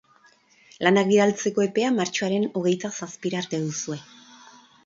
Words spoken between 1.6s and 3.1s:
epea martxoaren hogeita